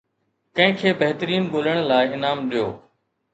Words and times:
ڪنهن 0.59 0.79
کي 0.83 0.93
بهترين 1.01 1.45
ڳولڻ 1.57 1.77
لاء 1.91 2.01
انعام 2.17 2.43
ڏيو 2.55 2.67